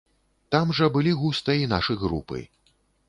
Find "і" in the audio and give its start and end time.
1.65-1.67